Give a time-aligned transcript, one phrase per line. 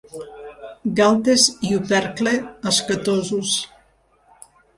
[0.99, 2.33] Galtes i opercle
[2.73, 3.53] escatosos.